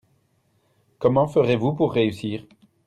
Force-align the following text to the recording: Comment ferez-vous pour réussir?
Comment 0.97 1.27
ferez-vous 1.27 1.75
pour 1.75 1.93
réussir? 1.93 2.47